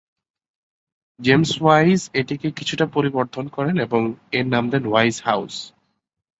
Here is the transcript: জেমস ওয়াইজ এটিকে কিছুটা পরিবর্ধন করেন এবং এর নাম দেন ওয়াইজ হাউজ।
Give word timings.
জেমস 1.19 1.51
ওয়াইজ 1.61 1.99
এটিকে 2.13 2.47
কিছুটা 2.51 2.85
পরিবর্ধন 2.93 3.45
করেন 3.47 3.75
এবং 3.79 4.01
এর 4.31 4.45
নাম 4.47 4.65
দেন 4.69 4.83
ওয়াইজ 4.87 5.15
হাউজ। 5.25 5.53